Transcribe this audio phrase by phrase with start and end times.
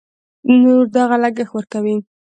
[0.63, 1.95] نور دغه لګښت ورکوي.